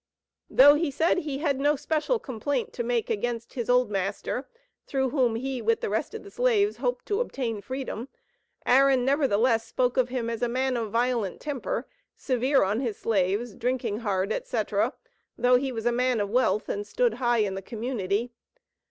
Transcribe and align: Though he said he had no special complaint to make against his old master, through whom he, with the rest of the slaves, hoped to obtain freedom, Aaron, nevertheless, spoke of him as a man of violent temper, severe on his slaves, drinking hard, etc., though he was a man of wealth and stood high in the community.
Though 0.49 0.73
he 0.73 0.89
said 0.89 1.19
he 1.19 1.37
had 1.37 1.59
no 1.59 1.75
special 1.75 2.17
complaint 2.17 2.73
to 2.73 2.81
make 2.83 3.11
against 3.11 3.53
his 3.53 3.69
old 3.69 3.91
master, 3.91 4.47
through 4.87 5.11
whom 5.11 5.35
he, 5.35 5.61
with 5.61 5.81
the 5.81 5.91
rest 5.91 6.15
of 6.15 6.23
the 6.23 6.31
slaves, 6.31 6.77
hoped 6.77 7.05
to 7.05 7.19
obtain 7.21 7.61
freedom, 7.61 8.07
Aaron, 8.65 9.05
nevertheless, 9.05 9.63
spoke 9.67 9.97
of 9.97 10.09
him 10.09 10.27
as 10.27 10.41
a 10.41 10.49
man 10.49 10.75
of 10.75 10.89
violent 10.89 11.39
temper, 11.39 11.85
severe 12.15 12.63
on 12.63 12.79
his 12.79 12.97
slaves, 12.97 13.53
drinking 13.53 13.99
hard, 13.99 14.33
etc., 14.33 14.93
though 15.37 15.57
he 15.57 15.71
was 15.71 15.85
a 15.85 15.91
man 15.91 16.19
of 16.19 16.31
wealth 16.31 16.67
and 16.67 16.87
stood 16.87 17.13
high 17.21 17.37
in 17.37 17.53
the 17.53 17.61
community. 17.61 18.31